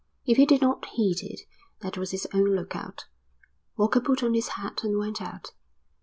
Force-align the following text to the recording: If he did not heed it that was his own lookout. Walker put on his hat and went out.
If 0.25 0.37
he 0.37 0.47
did 0.47 0.61
not 0.61 0.83
heed 0.85 1.21
it 1.21 1.41
that 1.81 1.95
was 1.95 2.09
his 2.09 2.25
own 2.33 2.55
lookout. 2.55 3.05
Walker 3.77 4.01
put 4.01 4.23
on 4.23 4.33
his 4.33 4.47
hat 4.57 4.83
and 4.83 4.97
went 4.97 5.21
out. 5.21 5.51